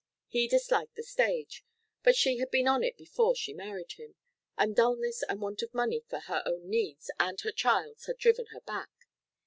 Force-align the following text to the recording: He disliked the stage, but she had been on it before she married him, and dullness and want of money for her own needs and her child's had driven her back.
He 0.29 0.47
disliked 0.47 0.95
the 0.95 1.03
stage, 1.03 1.63
but 2.01 2.15
she 2.15 2.37
had 2.37 2.49
been 2.49 2.67
on 2.67 2.81
it 2.83 2.97
before 2.97 3.35
she 3.35 3.53
married 3.53 3.91
him, 3.97 4.15
and 4.57 4.75
dullness 4.75 5.21
and 5.29 5.39
want 5.39 5.61
of 5.61 5.75
money 5.75 6.03
for 6.09 6.21
her 6.21 6.41
own 6.43 6.67
needs 6.71 7.11
and 7.19 7.39
her 7.41 7.51
child's 7.51 8.07
had 8.07 8.17
driven 8.17 8.47
her 8.47 8.61
back. 8.61 8.89